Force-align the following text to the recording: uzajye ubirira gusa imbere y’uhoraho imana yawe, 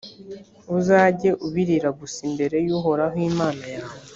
uzajye 0.77 1.29
ubirira 1.45 1.89
gusa 1.99 2.17
imbere 2.27 2.55
y’uhoraho 2.65 3.15
imana 3.31 3.63
yawe, 3.75 3.95